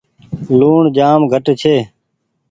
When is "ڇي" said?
1.61-1.75